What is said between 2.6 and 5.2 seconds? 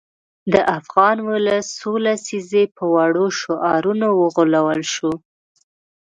په وړو شعارونو وغولول شو.